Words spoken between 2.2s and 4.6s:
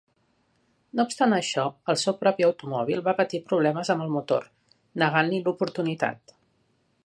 propi automòbil va patir problemes amb el motor,